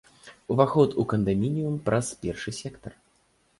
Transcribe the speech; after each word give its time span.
Уваход 0.55 0.95
у 1.03 1.05
кандамініум 1.11 1.77
праз 1.91 2.11
першы 2.25 2.57
сектар. 2.63 3.01